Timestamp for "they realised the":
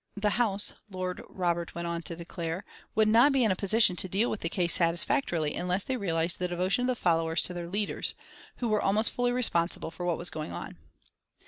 5.83-6.47